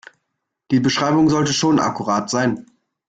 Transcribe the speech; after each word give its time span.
Die 0.71 0.79
Beschreibung 0.79 1.29
sollte 1.29 1.53
schon 1.53 1.79
akkurat 1.79 2.27
sein. 2.31 2.65